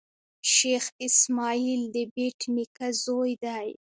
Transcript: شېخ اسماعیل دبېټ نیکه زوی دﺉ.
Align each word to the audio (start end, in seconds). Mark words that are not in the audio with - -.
شېخ 0.53 0.83
اسماعیل 1.07 1.81
دبېټ 1.95 2.39
نیکه 2.55 2.87
زوی 3.03 3.31
دﺉ. 3.43 3.71